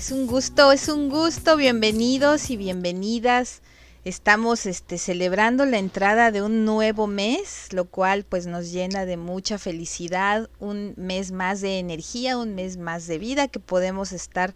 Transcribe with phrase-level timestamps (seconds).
[0.00, 1.58] Es un gusto, es un gusto.
[1.58, 3.60] Bienvenidos y bienvenidas.
[4.02, 9.18] Estamos este, celebrando la entrada de un nuevo mes, lo cual pues nos llena de
[9.18, 14.54] mucha felicidad, un mes más de energía, un mes más de vida que podemos estar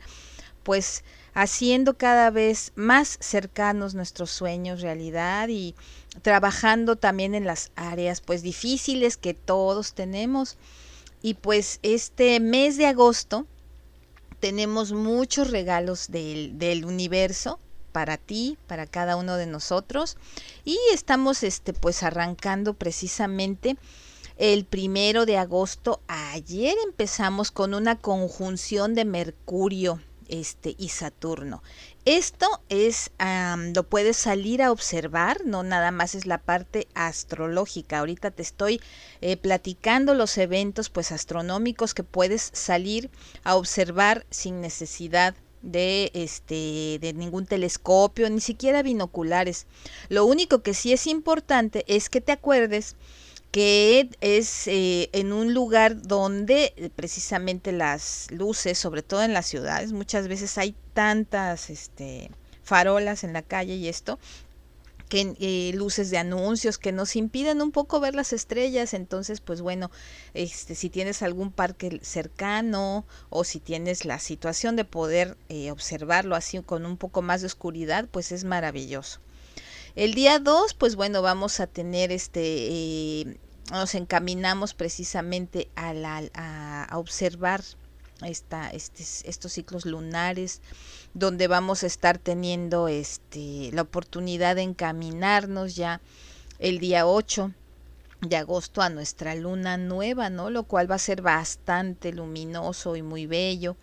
[0.63, 5.75] pues haciendo cada vez más cercanos nuestros sueños realidad y
[6.23, 10.57] trabajando también en las áreas pues difíciles que todos tenemos.
[11.21, 13.47] Y pues este mes de agosto
[14.45, 17.59] tenemos muchos regalos del, del universo
[17.93, 20.19] para ti, para cada uno de nosotros.
[20.67, 23.79] Y estamos este, pues arrancando precisamente
[24.37, 26.03] el primero de agosto.
[26.09, 31.63] Ayer empezamos con una conjunción de Mercurio este, y Saturno.
[32.05, 33.13] Esto es,
[33.75, 37.99] lo puedes salir a observar, no nada más es la parte astrológica.
[37.99, 38.83] Ahorita te estoy
[39.23, 43.11] eh, platicando los eventos pues astronómicos que puedes salir
[43.43, 49.67] a observar sin necesidad de este de ningún telescopio, ni siquiera binoculares.
[50.11, 52.97] Lo único que sí es importante es que te acuerdes
[53.55, 59.47] que es eh, en un lugar donde eh, precisamente las luces, sobre todo en las
[59.47, 62.33] ciudades, muchas veces hay tantas este,
[62.65, 64.19] farolas en la calle y esto,
[65.09, 68.93] que eh, luces de anuncios que nos impiden un poco ver las estrellas.
[68.93, 69.89] Entonces pues bueno
[70.35, 75.37] este si tienes algún parque cercano o si tienes la situación de poder
[75.71, 79.21] observarlo así con un poco más de oscuridad pues es maravilloso
[79.97, 83.39] el día 2, pues bueno, vamos a tener este, eh,
[83.71, 85.93] nos encaminamos precisamente a,
[86.35, 87.63] a, observar
[88.23, 90.61] esta, este, estos ciclos lunares,
[91.15, 96.01] donde vamos a estar teniendo este, la oportunidad de encaminarnos ya
[96.59, 97.53] el día 8
[98.21, 100.51] de agosto a nuestra luna nueva, ¿no?
[100.51, 103.77] Lo cual va a ser bastante luminoso y muy bello.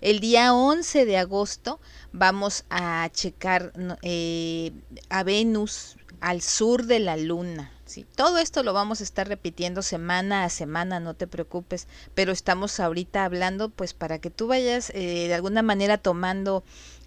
[0.00, 1.80] El día 11 de agosto
[2.12, 3.72] vamos a checar
[4.02, 4.72] eh,
[5.08, 7.72] a Venus al sur de la luna.
[7.84, 8.06] ¿sí?
[8.14, 12.80] Todo esto lo vamos a estar repitiendo semana a semana, no te preocupes, pero estamos
[12.80, 16.64] ahorita hablando pues para que tú vayas eh, de alguna manera tomando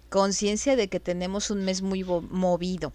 [0.08, 2.92] conciencia de que tenemos un mes muy movido.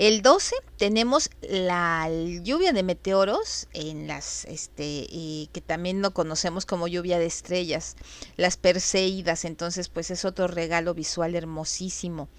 [0.00, 2.08] El 12 tenemos la
[2.42, 5.06] lluvia de meteoros en las este
[5.52, 7.96] que también lo conocemos como lluvia de estrellas,
[8.38, 12.30] las Perseidas, entonces pues es otro regalo visual hermosísimo.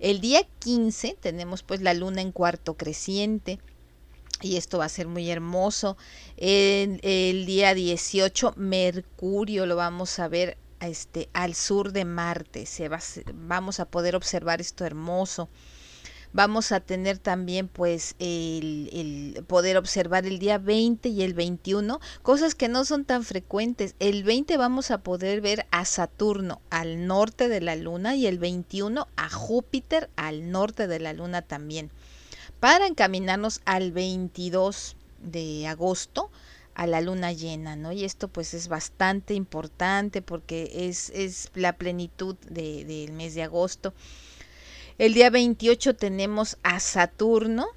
[0.00, 3.58] El día 15 tenemos pues la luna en cuarto creciente
[4.42, 5.96] y esto va a ser muy hermoso.
[6.36, 12.66] El, el día 18 Mercurio lo vamos a ver este al sur de Marte.
[12.66, 13.00] Se va,
[13.32, 15.48] vamos a poder observar esto hermoso
[16.32, 22.54] vamos a tener también pues el, poder observar el día 20 y el 21, cosas
[22.54, 23.94] que no son tan frecuentes.
[23.98, 28.38] El 20 vamos a poder ver a Saturno al norte de la luna y el
[28.38, 31.90] 21 a Júpiter al norte de la luna también.
[32.60, 36.30] Para encaminarnos al 22 de agosto,
[36.74, 37.90] a la luna llena, ¿no?
[37.90, 43.92] Y esto pues es bastante importante porque es, es la plenitud del mes de agosto.
[44.98, 47.68] El día 28 tenemos a Saturno,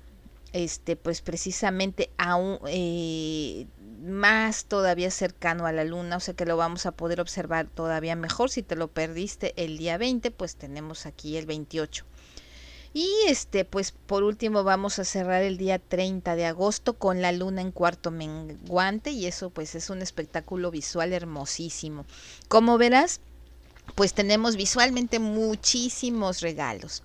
[0.54, 3.68] este, pues precisamente aún eh,
[4.02, 8.16] más todavía cercano a la luna, o sea que lo vamos a poder observar todavía
[8.16, 8.50] mejor.
[8.50, 12.06] Si te lo perdiste el día 20, pues tenemos aquí el 28.
[12.94, 17.32] Y este, pues por último vamos a cerrar el día 30 de agosto con la
[17.32, 22.06] luna en cuarto menguante y eso pues es un espectáculo visual hermosísimo.
[22.50, 23.22] Como verás,
[23.96, 27.04] pues tenemos visualmente muchísimos regalos.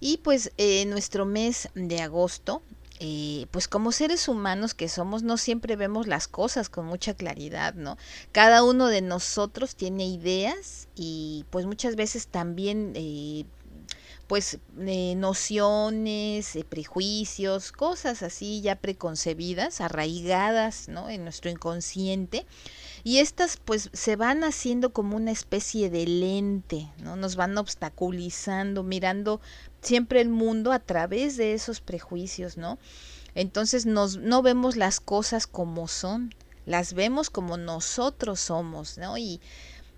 [0.00, 2.62] Y pues en nuestro mes de agosto,
[3.00, 7.74] eh, pues como seres humanos que somos, no siempre vemos las cosas con mucha claridad,
[7.74, 7.96] ¿no?
[8.32, 12.92] Cada uno de nosotros tiene ideas y pues muchas veces también...
[12.94, 13.44] Eh,
[14.26, 21.10] pues eh, nociones, prejuicios, cosas así ya preconcebidas, arraigadas ¿no?
[21.10, 22.46] en nuestro inconsciente
[23.04, 27.16] y estas pues se van haciendo como una especie de lente, ¿no?
[27.16, 29.40] Nos van obstaculizando, mirando
[29.82, 32.78] siempre el mundo a través de esos prejuicios, ¿no?
[33.34, 36.34] Entonces nos, no vemos las cosas como son,
[36.66, 39.18] las vemos como nosotros somos, ¿no?
[39.18, 39.40] Y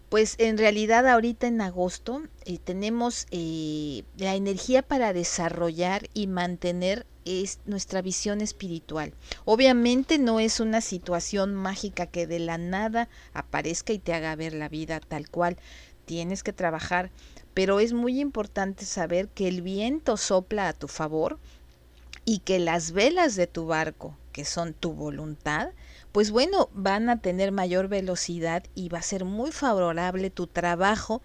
[0.08, 7.06] Pues en realidad ahorita en agosto eh, tenemos eh, la energía para desarrollar y mantener
[7.26, 9.12] es nuestra visión espiritual.
[9.44, 14.55] Obviamente no es una situación mágica que de la nada aparezca y te haga ver
[14.55, 15.56] la vida tal cual.
[16.05, 17.11] Tienes que trabajar,
[17.52, 21.38] pero es muy importante saber que el viento sopla a tu favor
[22.25, 25.70] y que las velas de tu barco, que son tu voluntad,
[26.12, 31.23] pues bueno, van a tener mayor velocidad y va a ser muy favorable tu trabajo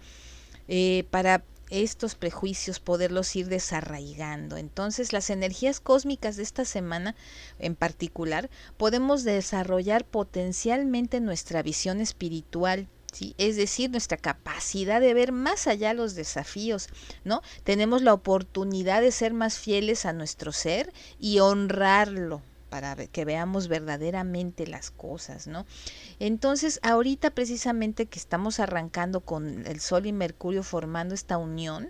[0.67, 4.57] eh, para estos prejuicios, poderlos ir desarraigando.
[4.57, 7.15] Entonces, las energías cósmicas de esta semana
[7.57, 13.35] en particular, podemos desarrollar potencialmente nuestra visión espiritual, ¿Sí?
[13.37, 16.87] es decir, nuestra capacidad de ver más allá los desafíos,
[17.25, 17.41] ¿no?
[17.65, 22.41] Tenemos la oportunidad de ser más fieles a nuestro ser y honrarlo,
[22.71, 25.65] para que veamos verdaderamente las cosas, ¿no?
[26.19, 31.89] Entonces, ahorita precisamente que estamos arrancando con el Sol y Mercurio formando esta unión,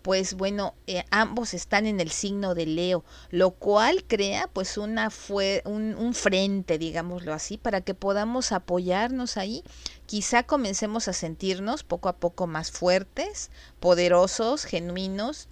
[0.00, 5.10] pues bueno, eh, ambos están en el signo de Leo, lo cual crea pues una
[5.10, 9.62] fue un, un, frente, digámoslo así, para que podamos apoyarnos ahí.
[10.06, 15.48] Quizá comencemos a sentirnos poco a poco más fuertes, poderosos, genuinos,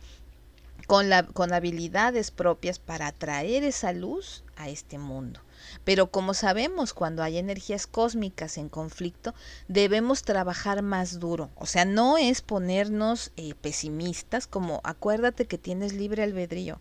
[0.87, 5.41] con, la, con habilidades propias para atraer esa luz a este mundo.
[5.85, 9.35] Pero como sabemos, cuando hay energías cósmicas en conflicto,
[9.69, 11.51] debemos trabajar más duro.
[11.57, 16.81] O sea, no es ponernos eh, pesimistas, como acuérdate que tienes libre albedrío.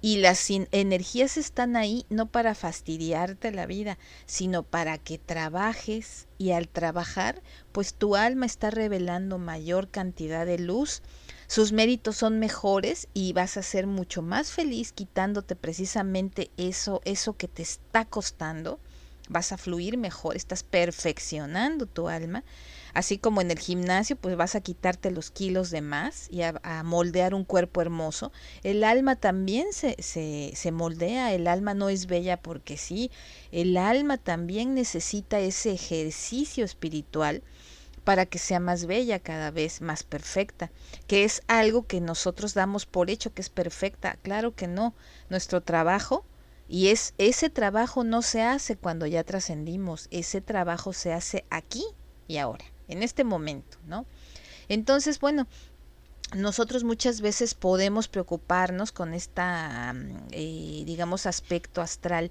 [0.00, 3.96] Y las energías están ahí no para fastidiarte la vida,
[4.26, 7.40] sino para que trabajes y al trabajar,
[7.72, 11.00] pues tu alma está revelando mayor cantidad de luz
[11.46, 17.36] sus méritos son mejores y vas a ser mucho más feliz quitándote precisamente eso, eso
[17.36, 18.80] que te está costando.
[19.28, 22.44] Vas a fluir mejor, estás perfeccionando tu alma.
[22.92, 26.60] Así como en el gimnasio, pues vas a quitarte los kilos de más y a,
[26.84, 28.32] moldear un cuerpo hermoso.
[28.62, 33.10] El alma también se, se, se moldea, el alma no es bella porque sí,
[33.50, 37.42] el alma también necesita ese ejercicio espiritual
[38.04, 40.70] para que sea más bella cada vez, más perfecta,
[41.06, 44.18] que es algo que nosotros damos por hecho que es perfecta.
[44.22, 44.94] Claro que no,
[45.30, 46.24] nuestro trabajo
[46.68, 51.84] y es ese trabajo no se hace cuando ya trascendimos, ese trabajo se hace aquí
[52.28, 54.06] y ahora, en este momento, ¿no?
[54.68, 55.46] Entonces, bueno,
[56.32, 62.30] nosotros muchas veces podemos preocuparnos con esta, mm, eh, digamos, aspecto astral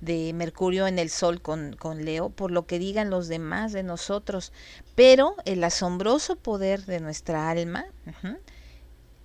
[0.00, 3.82] de Mercurio en el Sol con, con, Leo, por lo que digan los demás de
[3.82, 4.52] nosotros,
[4.94, 7.86] pero el asombroso poder de nuestra alma,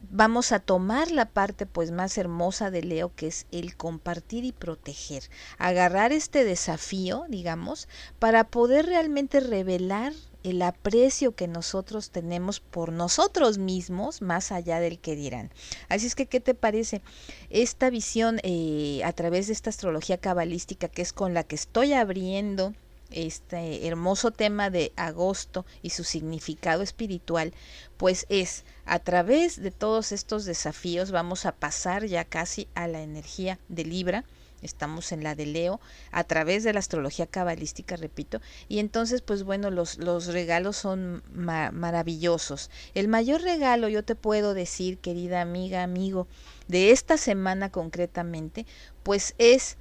[0.10, 4.52] vamos a tomar la parte pues más hermosa de Leo, que es el compartir y
[4.52, 5.24] proteger,
[5.58, 7.88] agarrar este desafío, digamos,
[8.20, 10.14] para poder realmente revelar
[10.46, 15.52] el aprecio que nosotros tenemos por nosotros mismos más allá del que dirán.
[15.90, 17.02] Así es que, ¿qué te parece
[17.50, 21.94] esta visión eh, a través de esta astrología cabalística que es con la que estoy
[21.94, 22.74] abriendo?
[23.12, 27.54] este hermoso tema de agosto y su significado espiritual,
[27.98, 33.02] pues es a través de todos estos desafíos vamos a pasar ya casi a la
[33.04, 34.26] energía de Libra,
[34.62, 35.80] estamos en la de Leo,
[36.12, 41.24] a través de la astrología cabalística, repito, y entonces, pues bueno, los, los regalos son
[41.34, 42.70] maravillosos.
[42.94, 46.28] El mayor regalo, yo te puedo decir, querida amiga, amigo,
[46.68, 48.66] de esta semana concretamente,
[49.04, 49.78] pues es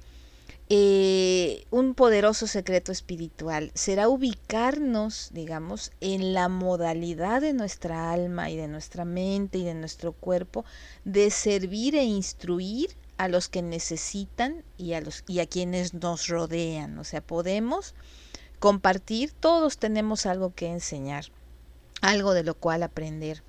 [0.67, 3.71] eh, un poderoso secreto espiritual.
[3.75, 9.75] Será ubicarnos, digamos, en la modalidad de nuestra alma y de nuestra mente y de
[9.75, 10.65] nuestro cuerpo
[11.03, 16.27] de servir e instruir a los que necesitan y a los y a quienes nos
[16.27, 16.97] rodean.
[16.99, 17.95] O sea, podemos
[18.59, 21.25] compartir, todos tenemos algo que enseñar,
[22.01, 23.43] algo de lo cual aprender.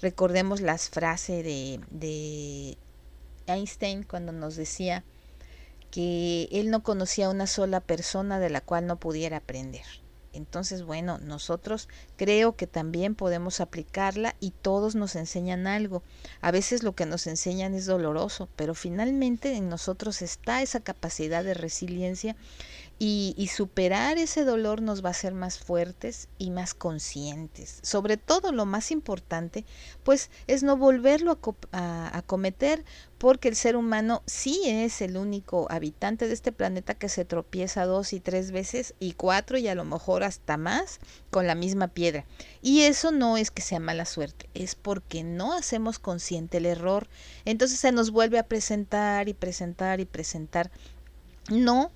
[0.00, 2.78] Recordemos las frases de, de
[3.46, 5.04] Einstein cuando nos decía
[5.90, 9.84] que él no conocía una sola persona de la cual no pudiera aprender.
[10.32, 16.02] Entonces, bueno, nosotros creo que también podemos aplicarla y todos nos enseñan algo.
[16.40, 21.44] A veces lo que nos enseñan es doloroso, pero finalmente en nosotros está esa capacidad
[21.44, 22.36] de resiliencia
[23.04, 27.80] y, superar ese dolor nos va a hacer más fuertes y más conscientes.
[27.82, 29.64] Sobre todo lo más importante,
[30.04, 31.36] pues es no volverlo
[31.72, 32.84] a, a, cometer,
[33.18, 37.86] porque el ser humano sí es el único habitante de este planeta que se tropieza
[37.86, 41.00] dos y tres veces y cuatro y a lo mejor hasta más
[41.32, 42.24] con la misma piedra.
[42.60, 47.08] Y eso no es que sea mala suerte, es porque no hacemos consciente el error.
[47.46, 50.70] Entonces se nos vuelve a presentar y presentar y presentar.
[51.50, 51.90] No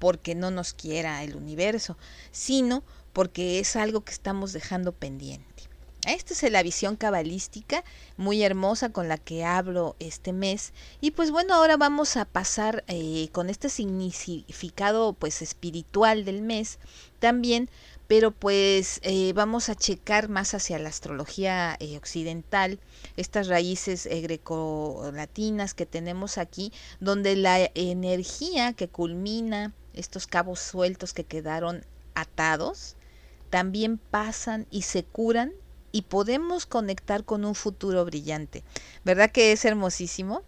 [0.00, 1.96] porque no nos quiera el universo,
[2.32, 5.70] sino porque es algo que estamos dejando pendiente.
[6.06, 7.84] Esta es la visión cabalística
[8.16, 10.72] muy hermosa con la que hablo este mes.
[11.02, 16.78] Y pues bueno, ahora vamos a pasar eh, con este significado pues espiritual del mes
[17.18, 17.68] también,
[18.06, 22.80] pero pues eh, vamos a checar más hacia la astrología eh, occidental,
[23.18, 31.24] estas raíces grecolatinas que tenemos aquí, donde la energía que culmina estos cabos sueltos que
[31.24, 32.96] quedaron atados,
[33.50, 35.52] también pasan y se curan
[35.92, 38.62] y podemos conectar con un futuro brillante.
[39.04, 40.42] ¿Verdad que es hermosísimo?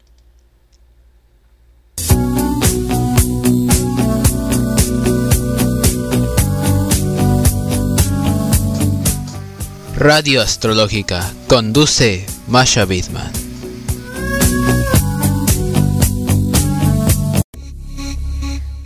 [9.96, 13.41] Radio Astrológica conduce Masha Bidman.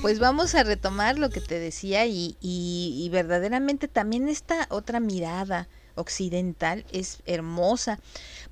[0.07, 5.67] Pues vamos a retomar lo que te decía y, y verdaderamente también esta otra mirada
[5.97, 7.99] occidental es hermosa.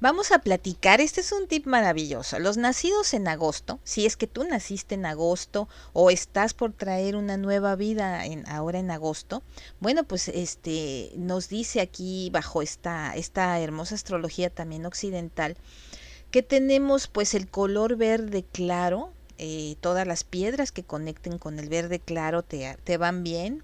[0.01, 2.41] Vamos a platicar, este es un tip maravilloso.
[2.41, 7.15] Los nacidos en agosto, si es que tú naciste en agosto o estás por traer
[7.15, 9.45] una nueva vida en, ahora en agosto,
[9.79, 15.57] bueno, pues este nos dice aquí bajo esta, esta hermosa astrología también occidental
[16.33, 21.69] que tenemos pues el color verde claro, eh, todas las piedras que conecten con el
[21.69, 23.63] verde claro te, te van bien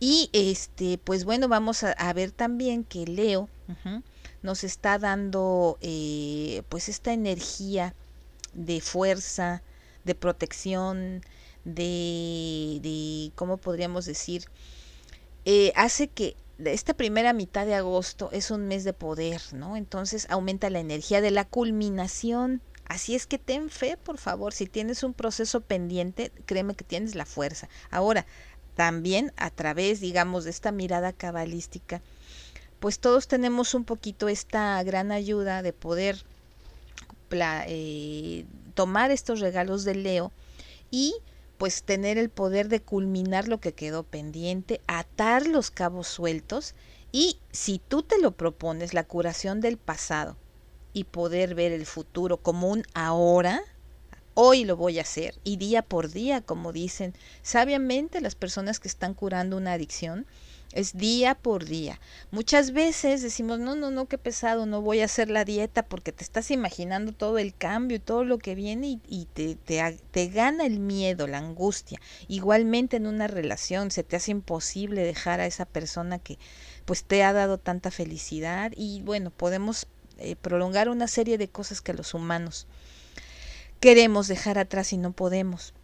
[0.00, 3.48] y este, pues bueno, vamos a, ver también que Leo
[4.42, 7.94] nos está dando eh, pues esta energía
[8.52, 9.62] de fuerza,
[10.04, 11.22] de protección,
[11.64, 14.44] de, de ¿cómo podríamos decir?
[15.44, 19.76] Eh, hace que esta primera mitad de agosto es un mes de poder, ¿no?
[19.76, 22.60] Entonces aumenta la energía de la culminación.
[22.88, 24.54] Así es que ten fe, por favor.
[24.54, 27.68] Si tienes un proceso pendiente, créeme que tienes la fuerza.
[27.90, 28.26] Ahora,
[28.74, 32.00] también a través, digamos, de esta mirada cabalística,
[32.80, 36.24] pues todos tenemos un poquito esta gran ayuda de poder
[37.30, 40.32] eh, tomar estos regalos de Leo
[40.90, 41.14] y
[41.58, 46.74] pues tener el poder de culminar lo que quedó pendiente, atar los cabos sueltos
[47.10, 50.36] y si tú te lo propones, la curación del pasado
[50.98, 53.62] y poder ver el futuro como un ahora,
[54.34, 58.88] hoy lo voy a hacer y día por día, como dicen sabiamente las personas que
[58.88, 60.26] están curando una adicción,
[60.72, 62.00] es día por día.
[62.32, 66.10] Muchas veces decimos, no, no, no, qué pesado, no voy a hacer la dieta porque
[66.10, 70.26] te estás imaginando todo el cambio y todo lo que viene y, te, te, te,
[70.26, 72.00] gana el miedo, la angustia.
[72.26, 76.38] Igualmente en una relación se te hace imposible dejar a esa persona que
[76.84, 79.86] pues te ha dado tanta felicidad y bueno, podemos
[80.18, 82.66] eh, prolongar una serie de cosas que los humanos
[83.80, 85.74] queremos dejar atrás y no podemos.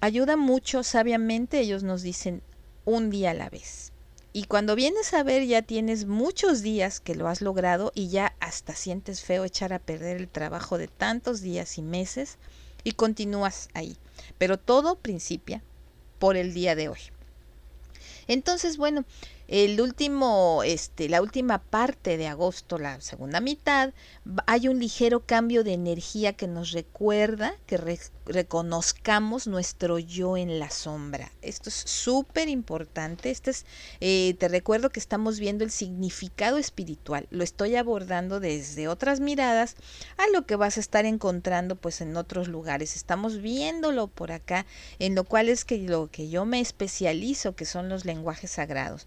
[0.00, 2.42] Ayuda mucho, sabiamente ellos nos dicen
[2.84, 3.92] un día a la vez.
[4.32, 8.34] Y cuando vienes a ver ya tienes muchos días que lo has logrado y ya
[8.40, 12.38] hasta sientes feo echar a perder el trabajo de tantos días y meses
[12.82, 13.96] y continúas ahí.
[14.36, 15.62] Pero todo principia
[16.18, 16.98] por el día de hoy.
[18.26, 19.04] Entonces, bueno,
[19.48, 23.92] el último, este, la última parte de agosto, la segunda mitad,
[24.46, 30.70] hay un ligero cambio de energía que nos recuerda que reconozcamos nuestro yo en la
[30.70, 31.30] sombra.
[31.42, 33.30] Esto es súper importante.
[33.30, 33.66] Este es,
[34.00, 37.26] eh, te recuerdo que estamos viendo el significado espiritual.
[37.30, 39.76] Lo estoy abordando desde otras miradas
[40.16, 42.96] a lo que vas a estar encontrando pues en otros lugares.
[42.96, 44.64] Estamos viéndolo por acá,
[44.98, 49.06] en lo cual es que lo que yo me especializo, que son los lenguajes sagrados.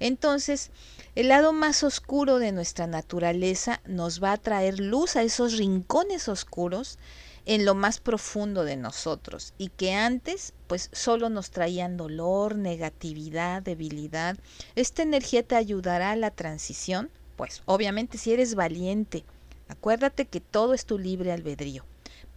[0.00, 0.70] Entonces,
[1.14, 6.28] el lado más oscuro de nuestra naturaleza nos va a traer luz a esos rincones
[6.28, 6.98] oscuros
[7.44, 13.62] en lo más profundo de nosotros y que antes pues solo nos traían dolor, negatividad,
[13.62, 14.38] debilidad.
[14.74, 19.24] Esta energía te ayudará a la transición, pues obviamente si eres valiente,
[19.68, 21.84] acuérdate que todo es tu libre albedrío.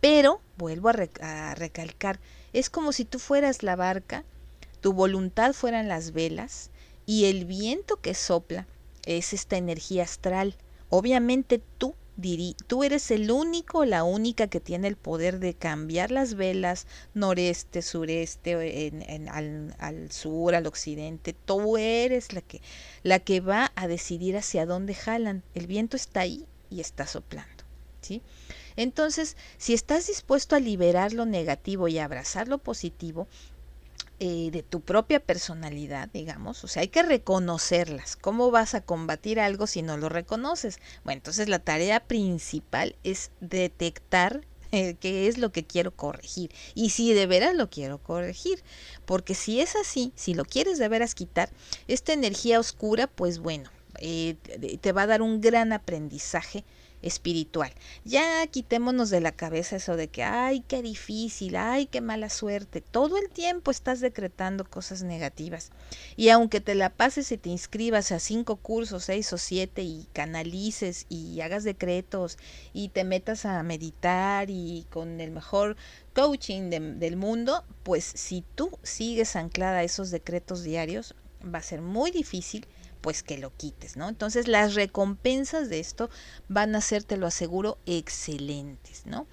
[0.01, 2.19] Pero, vuelvo a, a recalcar,
[2.51, 4.25] es como si tú fueras la barca,
[4.81, 6.71] tu voluntad fueran las velas
[7.05, 8.67] y el viento que sopla
[9.05, 10.55] es esta energía astral.
[10.89, 16.11] Obviamente tú dirí, tú eres el único, la única que tiene el poder de cambiar
[16.11, 21.33] las velas noreste, sureste, en, al, al, sur, al occidente.
[21.33, 22.61] Tú eres la que,
[23.01, 25.43] la que va a decidir hacia dónde jalan.
[25.55, 27.63] El viento está ahí y está soplando.
[28.01, 28.21] ¿sí?
[28.75, 33.27] Entonces, si estás dispuesto a liberar lo negativo y abrazar lo positivo,
[34.19, 38.15] eh, de tu propia personalidad, digamos, o sea, hay que reconocerlas.
[38.15, 40.79] ¿Cómo vas a combatir algo si no lo reconoces?
[41.03, 44.41] Bueno, entonces la tarea principal es detectar
[44.99, 48.63] qué es lo que quiero corregir y si de veras lo quiero corregir.
[49.05, 51.49] Porque si es así, si lo quieres de veras quitar,
[51.87, 54.35] esta energía oscura, pues bueno, eh,
[54.81, 56.63] te va a dar un gran aprendizaje
[57.03, 57.71] espiritual.
[58.03, 62.81] Ya quitémonos de la cabeza eso de que, ay, qué difícil, ay, qué mala suerte.
[62.81, 65.71] Todo el tiempo estás decretando cosas negativas.
[66.15, 70.07] Y aunque te la pases y te inscribas a cinco cursos, seis o siete, y
[70.13, 72.37] canalices y hagas decretos
[72.73, 75.75] y te metas a meditar y con el mejor
[76.13, 81.81] coaching del mundo, pues si tú sigues anclada a esos decretos diarios, va a ser
[81.81, 82.65] muy difícil
[83.03, 84.07] pues que lo quites, ¿no?
[84.07, 86.09] Entonces las recompensas de esto
[86.47, 89.27] van a ser, te lo aseguro, excelentes, ¿no?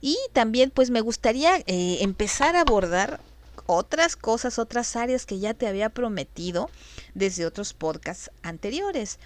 [0.00, 3.20] Y también pues me gustaría eh, empezar a abordar
[3.66, 6.70] otras cosas, otras áreas que ya te había prometido
[7.14, 9.18] desde otros podcasts anteriores.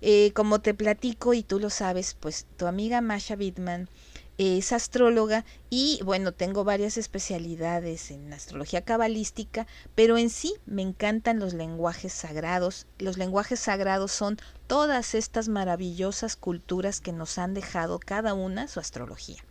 [0.00, 3.88] Eh, como te platico y tú lo sabes, pues tu amiga Masha Bittman
[4.38, 11.38] es astróloga y bueno, tengo varias especialidades en astrología cabalística, pero en sí me encantan
[11.38, 12.86] los lenguajes sagrados.
[12.98, 18.80] Los lenguajes sagrados son todas estas maravillosas culturas que nos han dejado cada una su
[18.80, 19.44] astrología.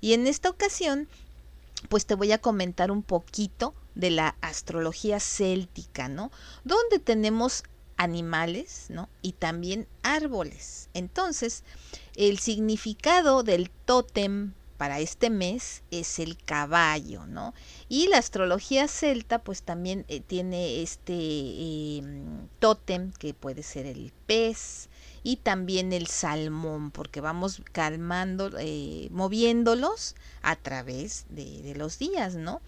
[0.00, 1.08] Y en esta ocasión,
[1.88, 6.30] pues te voy a comentar un poquito de la astrología céltica, ¿no?
[6.64, 7.64] Donde tenemos
[7.98, 9.10] animales, ¿no?
[9.20, 10.88] Y también árboles.
[10.94, 11.64] Entonces,
[12.16, 17.52] el significado del tótem para este mes es el caballo, ¿no?
[17.88, 24.12] Y la astrología celta pues también eh, tiene este em, tótem que puede ser el
[24.26, 24.88] pez
[25.24, 32.62] y también el salmón, porque vamos calmando, eh, moviéndolos a través de los días, ¿no?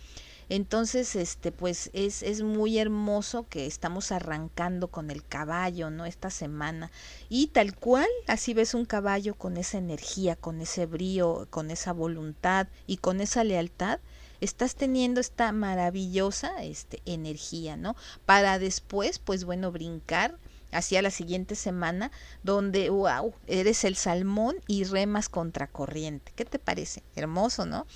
[0.51, 6.07] Entonces, este, pues es, es muy hermoso que estamos arrancando con el caballo, ¿no?
[6.07, 6.91] Esta semana.
[7.29, 11.93] Y tal cual, así ves un caballo con esa energía, con ese brío, con esa
[11.93, 14.01] voluntad y con esa lealtad,
[14.41, 17.95] estás teniendo esta maravillosa este, energía, ¿no?
[18.27, 20.37] Para después, pues bueno, brincar
[20.73, 22.11] hacia la siguiente semana,
[22.43, 26.33] donde, wow, eres el salmón y remas contracorriente.
[26.35, 27.05] ¿Qué te parece?
[27.15, 27.87] Hermoso, ¿no?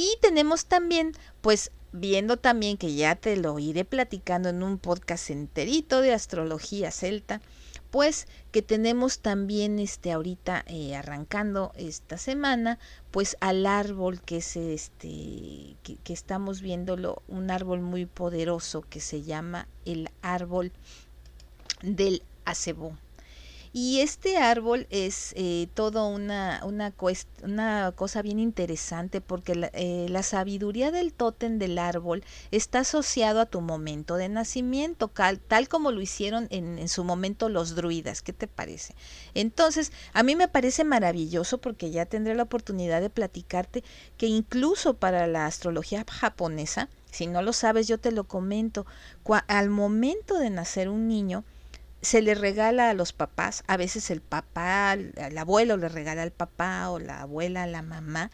[0.00, 5.28] Y tenemos también, pues viendo también que ya te lo iré platicando en un podcast
[5.28, 7.42] enterito de astrología celta,
[7.90, 12.78] pues que tenemos también este ahorita eh, arrancando esta semana
[13.10, 19.00] pues al árbol que es este que, que, estamos viéndolo un árbol muy poderoso que
[19.00, 20.72] se llama el árbol
[21.82, 22.96] del acebó
[23.72, 26.92] y este árbol es eh, todo una, una,
[27.44, 33.40] una, cosa bien interesante porque la, eh, la sabiduría del tótem del árbol está asociado
[33.40, 35.08] a tu momento de nacimiento,
[35.46, 38.22] tal como lo hicieron en, en su momento los druidas.
[38.22, 38.96] ¿Qué te parece?
[39.34, 43.84] Entonces, a mí me parece maravilloso porque ya tendré la oportunidad de platicarte
[44.16, 48.84] que incluso para la astrología japonesa, si no lo sabes, yo te lo comento,
[49.46, 51.44] al momento de nacer un niño,
[52.02, 56.30] se le regala a los papás, a veces el papá, el abuelo le regala al
[56.30, 58.30] papá o la abuela a la mamá,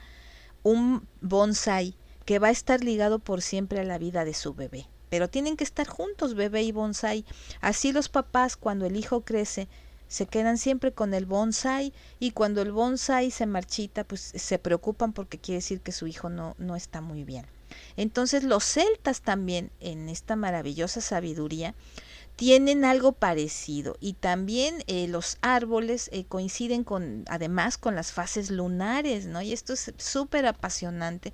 [0.63, 4.87] un bonsai que va a estar ligado por siempre a la vida de su bebé.
[5.09, 7.25] Pero tienen que estar juntos, bebé y bonsai.
[7.61, 9.69] Así los papás, cuando el hijo crece,
[10.09, 15.13] se quedan siempre con el bonsai y cuando el bonsai se marchita, pues se preocupan
[15.13, 17.47] porque quiere decir que su hijo no, no está muy bien.
[17.97, 21.75] Entonces los celtas también, en esta maravillosa sabiduría,
[22.37, 28.51] tienen algo parecido y también eh, los árboles eh, coinciden con además con las fases
[28.51, 29.41] lunares, ¿no?
[29.41, 31.33] Y esto es súper apasionante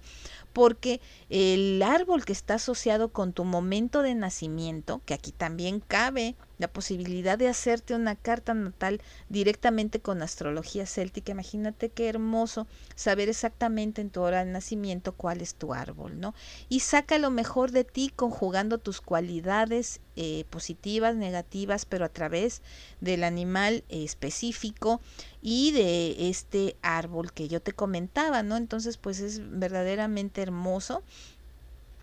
[0.53, 6.37] porque el árbol que está asociado con tu momento de nacimiento, que aquí también cabe
[6.59, 11.33] la posibilidad de hacerte una carta natal directamente con astrología céltica.
[11.33, 16.35] Imagínate qué hermoso saber exactamente en tu hora de nacimiento cuál es tu árbol, ¿no?
[16.69, 22.61] Y saca lo mejor de ti conjugando tus cualidades eh, positivas, negativas, pero a través
[23.01, 25.01] del animal específico
[25.41, 28.57] y de este árbol que yo te comentaba, ¿no?
[28.57, 31.03] Entonces, pues es verdaderamente hermoso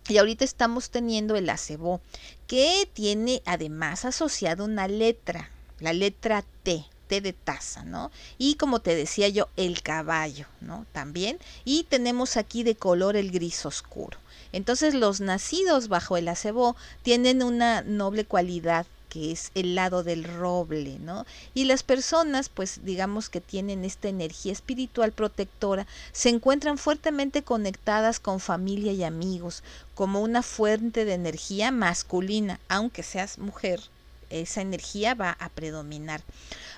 [0.09, 2.01] y ahorita estamos teniendo el acebo,
[2.47, 8.11] que tiene además asociado una letra, la letra T, T de taza, ¿no?
[8.37, 10.85] Y como te decía yo, el caballo, ¿no?
[10.91, 11.37] También.
[11.63, 14.17] Y tenemos aquí de color el gris oscuro.
[14.51, 20.23] Entonces los nacidos bajo el acebo tienen una noble cualidad que es el lado del
[20.23, 21.25] roble, ¿no?
[21.53, 28.19] Y las personas, pues digamos que tienen esta energía espiritual protectora, se encuentran fuertemente conectadas
[28.19, 29.63] con familia y amigos,
[29.95, 33.81] como una fuente de energía masculina, aunque seas mujer,
[34.29, 36.21] esa energía va a predominar.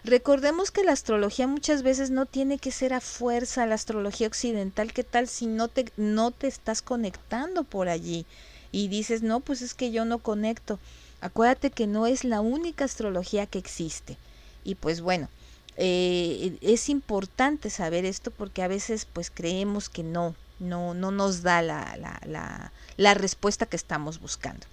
[0.04, 4.94] Recordemos que la astrología muchas veces no tiene que ser a fuerza la astrología occidental.
[4.94, 8.26] ¿Qué tal si no te, no te estás conectando por allí?
[8.72, 10.80] Y dices, no, pues es que yo no conecto.
[11.22, 14.18] Acuérdate que no es la única astrología que existe.
[14.64, 15.30] Y pues bueno,
[15.78, 21.44] eh, es importante saber esto porque a veces pues creemos que no, no, no nos
[21.44, 24.66] da la, la, la, respuesta que estamos buscando.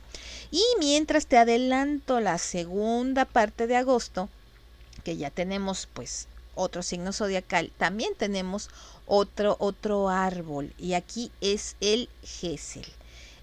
[0.50, 4.28] Y mientras te adelanto la segunda parte de agosto,
[5.04, 8.68] que ya tenemos pues otro signo zodiacal, también tenemos
[9.06, 12.86] otro, otro árbol y aquí es el Gesel.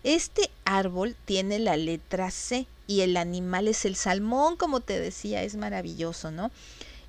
[0.03, 5.43] Este árbol tiene la letra C y el animal es el salmón, como te decía,
[5.43, 6.51] es maravilloso, ¿no?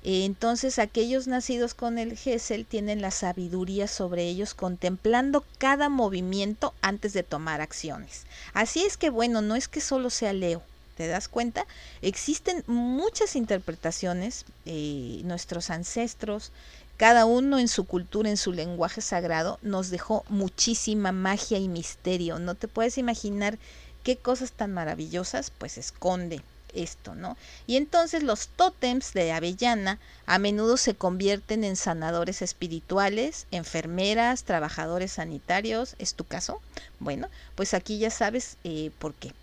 [0.03, 7.13] Entonces aquellos nacidos con el Gesel tienen la sabiduría sobre ellos contemplando cada movimiento antes
[7.13, 8.25] de tomar acciones.
[8.53, 10.61] Así es que bueno, no es que solo sea Leo,
[10.95, 11.65] ¿te das cuenta?
[12.01, 16.51] Existen muchas interpretaciones, eh, nuestros ancestros,
[16.97, 22.39] cada uno en su cultura, en su lenguaje sagrado, nos dejó muchísima magia y misterio.
[22.39, 23.59] No te puedes imaginar
[24.07, 26.41] qué cosas tan maravillosas pues esconde
[26.73, 27.35] esto, ¿no?
[27.65, 35.11] Y entonces los tótems de avellana a menudo se convierten en sanadores espirituales, enfermeras, trabajadores
[35.11, 35.97] sanitarios.
[35.99, 36.61] ¿Es tu caso?
[37.01, 39.33] Bueno, pues aquí ya sabes eh, por qué.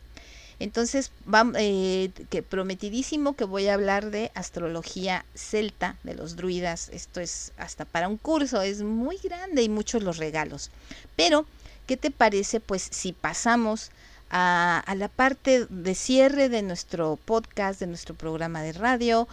[0.60, 6.88] Entonces, vamos, eh, que prometidísimo que voy a hablar de astrología celta, de los druidas.
[6.88, 10.70] Esto es hasta para un curso, es muy grande y muchos los regalos.
[11.16, 11.44] Pero,
[11.86, 12.60] ¿qué te parece?
[12.60, 13.90] Pues si pasamos
[14.36, 19.28] a, la parte de cierre de nuestro podcast, de nuestro programa de radio,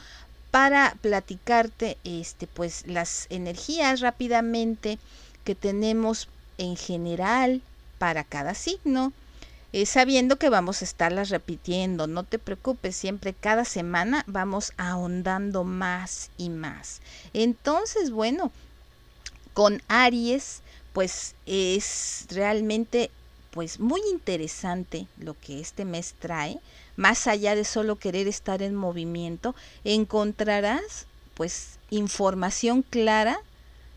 [0.52, 5.00] para platicarte este, pues, las energías rápidamente
[5.44, 6.28] que tenemos
[6.60, 7.64] en general
[7.98, 9.12] para cada signo.
[9.74, 15.64] Eh, sabiendo que vamos a estarlas repitiendo, no te preocupes, siempre cada semana vamos ahondando
[15.64, 17.02] más y más.
[17.34, 18.52] Entonces, bueno,
[19.54, 20.62] con Aries,
[20.94, 23.10] pues es realmente
[23.52, 26.60] pues muy interesante lo que este mes trae,
[26.96, 33.40] más allá de solo querer estar en movimiento, encontrarás pues información clara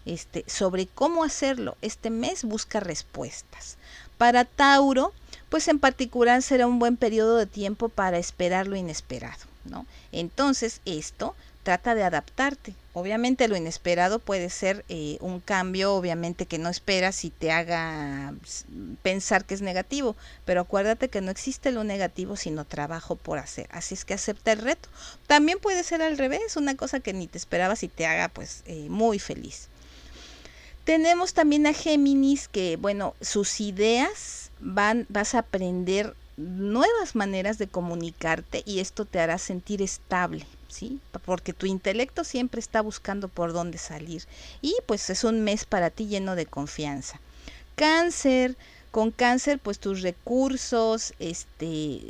[0.07, 1.77] este, sobre cómo hacerlo.
[1.83, 3.77] Este mes busca respuestas.
[4.19, 5.13] Para Tauro,
[5.49, 9.87] pues en particular será un buen periodo de tiempo para esperar lo inesperado, ¿no?
[10.13, 12.75] Entonces, esto trata de adaptarte.
[12.97, 18.33] Obviamente lo inesperado puede ser eh, un cambio, obviamente que no esperas y te haga
[19.03, 23.69] pensar que es negativo, pero acuérdate que no existe lo negativo sino trabajo por hacer.
[23.73, 24.89] Así es que acepta el reto.
[25.27, 28.63] También puede ser al revés, una cosa que ni te esperabas y te haga pues
[28.67, 29.67] eh, muy feliz.
[30.85, 37.69] Tenemos también a Géminis que, bueno, sus ideas van, vas a aprender nuevas maneras de
[37.69, 41.01] comunicarte y esto te hará sentir estable, ¿sí?
[41.25, 44.25] Porque tu intelecto siempre está buscando por dónde salir.
[44.61, 47.21] Y pues es un mes para ti lleno de confianza.
[47.77, 48.57] Cáncer,
[48.95, 52.01] con cáncer pues tus recursos este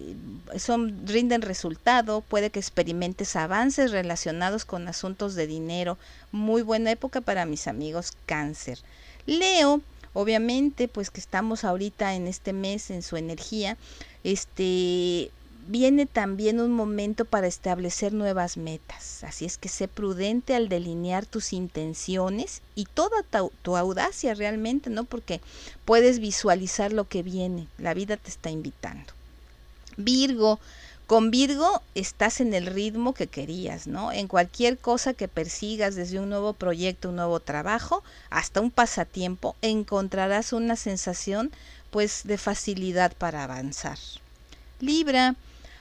[0.58, 5.96] son rinden resultado puede que experimentes avances relacionados con asuntos de dinero
[6.30, 8.80] muy buena época para mis amigos cáncer
[9.24, 9.80] leo
[10.14, 13.76] obviamente pues que estamos ahorita en este mes en su energía
[14.22, 15.30] este
[15.66, 19.24] viene también un momento para establecer nuevas metas.
[19.24, 23.22] Así es que sé prudente al delinear tus intenciones y toda
[23.62, 25.04] tu, audacia realmente, ¿no?
[25.04, 25.40] Porque
[25.84, 27.68] puedes visualizar lo que viene.
[27.78, 29.12] La vida te está invitando.
[29.96, 30.58] Virgo,
[31.06, 34.10] con Virgo estás en el ritmo que querías, ¿no?
[34.10, 39.54] En cualquier cosa que persigas, desde un nuevo proyecto, un nuevo trabajo, hasta un pasatiempo,
[39.60, 41.52] encontrarás una sensación
[41.90, 43.98] pues de facilidad para avanzar.
[44.80, 45.36] Libra,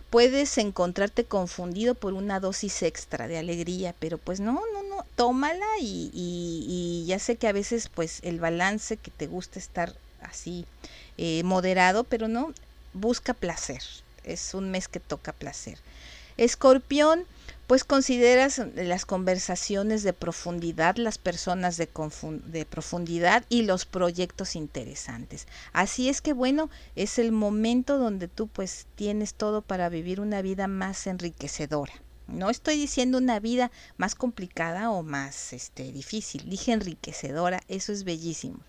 [0.10, 5.66] puedes encontrarte confundido por una dosis extra de alegría, pero pues no, no, no, tómala
[5.80, 10.66] y, ya sé que a veces pues el balance que te gusta estar así
[11.18, 12.54] eh, moderado, pero no,
[12.94, 13.82] busca placer,
[14.24, 15.78] es un mes que toca placer.
[16.38, 17.26] Escorpión,
[17.68, 21.88] pues consideras las conversaciones de profundidad, las personas de,
[22.66, 25.48] profundidad y los proyectos interesantes.
[25.72, 30.42] Así es que bueno, es el momento donde tú pues tienes todo para vivir una
[30.42, 31.94] vida más enriquecedora.
[32.28, 38.04] No estoy diciendo una vida más complicada o más este, difícil, dije enriquecedora, eso es
[38.04, 38.60] bellísimo.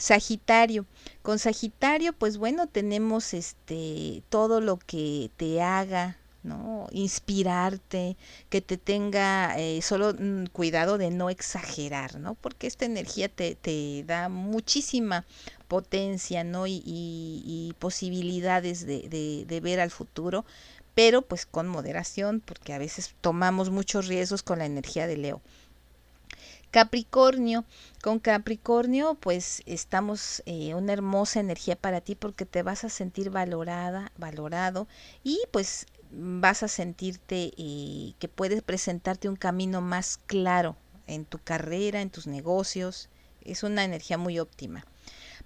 [0.00, 0.86] Sagitario.
[1.22, 6.88] Con Sagitario, pues bueno, tenemos este todo lo que te haga ¿no?
[6.90, 8.16] Inspirarte,
[8.48, 12.34] que te tenga eh, solo mm, cuidado de no exagerar, ¿no?
[12.34, 15.26] Porque esta energía te, te da muchísima
[15.68, 16.64] potencia, ¿no?
[16.66, 20.46] Y, posibilidades de, de, de ver al futuro,
[20.94, 25.42] pero pues con moderación, porque a veces tomamos muchos riesgos con la energía de Leo.
[26.70, 27.64] Capricornio,
[28.02, 33.30] con Capricornio pues estamos eh, una hermosa energía para ti porque te vas a sentir
[33.30, 34.86] valorada, valorado
[35.24, 40.76] y pues vas a sentirte eh, que puedes presentarte un camino más claro
[41.08, 43.08] en tu carrera, en tus negocios.
[43.40, 44.84] Es una energía muy óptima.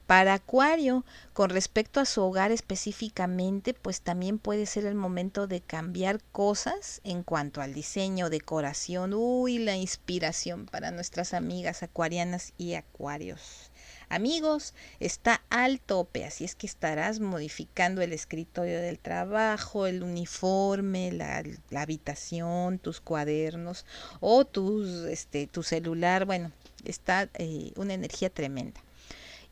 [0.07, 5.63] Para Acuario, con respecto a su hogar específicamente, pues también puede ser el momento de
[5.63, 12.75] cambiar cosas en cuanto al diseño, decoración, uy, la inspiración para nuestras amigas acuarianas y
[12.75, 13.71] acuarios.
[14.11, 21.13] Amigos, está al tope, así es que estarás modificando el escritorio del trabajo, el uniforme,
[21.13, 21.43] la,
[21.81, 23.87] habitación, tus cuadernos
[24.21, 26.27] o tus, este, tu celular.
[26.27, 26.53] Bueno,
[26.85, 28.83] está eh, una energía tremenda.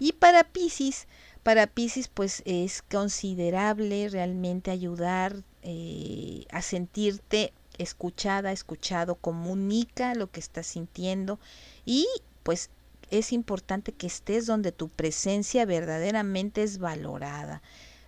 [0.02, 1.06] Y para Pisces,
[1.44, 10.40] para Pisces pues es considerable realmente ayudar eh, a sentirte escuchada, escuchado, comunica lo que
[10.40, 11.38] estás sintiendo
[11.86, 12.08] y
[12.42, 12.68] pues
[13.12, 17.62] es importante que estés donde tu presencia verdaderamente es valorada.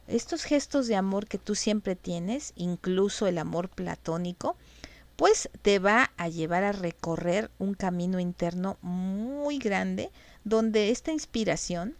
[0.09, 4.57] Estos gestos de amor que tú siempre tienes, incluso el amor platónico,
[5.15, 10.11] pues te va a llevar a recorrer un camino interno muy grande
[10.45, 11.97] donde esta inspiración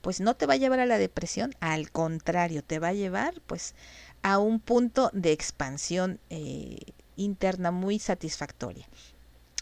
[0.00, 3.40] pues no te va a llevar a la depresión, al contrario, te va a llevar
[3.46, 3.74] pues
[4.22, 6.78] a un punto de expansión eh,
[7.16, 8.86] interna muy satisfactoria.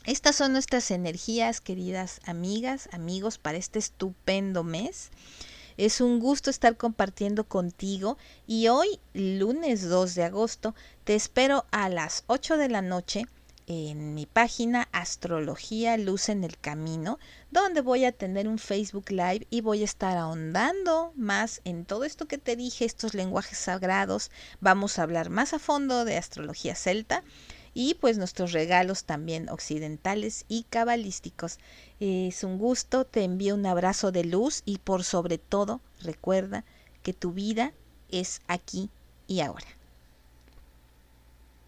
[0.05, 5.11] Estas son nuestras energías, queridas amigas, amigos, para este estupendo mes.
[5.77, 11.89] Es un gusto estar compartiendo contigo y hoy, lunes 2 de agosto, te espero a
[11.89, 13.27] las 8 de la noche
[13.67, 17.19] en mi página Astrología Luz en el Camino,
[17.51, 22.05] donde voy a tener un Facebook Live y voy a estar ahondando más en todo
[22.05, 24.31] esto que te dije, estos lenguajes sagrados.
[24.61, 27.23] Vamos a hablar más a fondo de astrología celta
[27.75, 31.59] y pues nuestros regalos también occidentales y cabalísticos.
[32.01, 36.65] Es un gusto, te envío un abrazo de luz y por sobre todo recuerda
[37.03, 37.73] que tu vida
[38.11, 38.91] es aquí
[39.27, 39.67] y ahora.